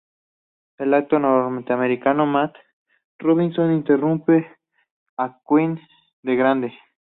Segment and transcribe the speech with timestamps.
[0.79, 2.55] El actor norteamericano Matt
[3.19, 4.49] Robinson interpretó
[5.19, 5.79] a Kent
[6.23, 6.73] de grande.